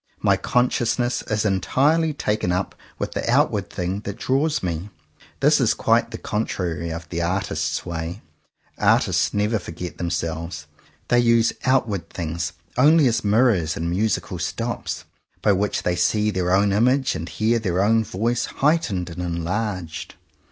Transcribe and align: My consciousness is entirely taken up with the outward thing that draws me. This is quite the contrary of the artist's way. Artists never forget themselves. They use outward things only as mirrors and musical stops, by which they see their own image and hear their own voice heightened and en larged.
My 0.23 0.35
consciousness 0.35 1.21
is 1.29 1.45
entirely 1.45 2.11
taken 2.11 2.51
up 2.51 2.73
with 2.97 3.11
the 3.11 3.29
outward 3.31 3.69
thing 3.69 3.99
that 3.99 4.17
draws 4.17 4.63
me. 4.63 4.89
This 5.41 5.61
is 5.61 5.75
quite 5.75 6.09
the 6.09 6.17
contrary 6.17 6.89
of 6.89 7.07
the 7.09 7.21
artist's 7.21 7.85
way. 7.85 8.23
Artists 8.79 9.31
never 9.31 9.59
forget 9.59 9.99
themselves. 9.99 10.65
They 11.09 11.19
use 11.19 11.53
outward 11.65 12.09
things 12.09 12.53
only 12.79 13.05
as 13.05 13.23
mirrors 13.23 13.77
and 13.77 13.91
musical 13.91 14.39
stops, 14.39 15.03
by 15.43 15.51
which 15.51 15.83
they 15.83 15.95
see 15.95 16.31
their 16.31 16.51
own 16.51 16.71
image 16.73 17.13
and 17.13 17.29
hear 17.29 17.59
their 17.59 17.79
own 17.83 18.03
voice 18.03 18.45
heightened 18.45 19.11
and 19.11 19.21
en 19.21 19.43
larged. 19.43 20.15